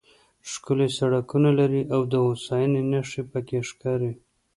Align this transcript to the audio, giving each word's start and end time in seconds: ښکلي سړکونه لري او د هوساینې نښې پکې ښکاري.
ښکلي 0.51 0.89
سړکونه 0.99 1.49
لري 1.59 1.83
او 1.93 2.01
د 2.11 2.13
هوساینې 2.25 2.81
نښې 2.91 3.23
پکې 3.31 3.59
ښکاري. 3.69 4.11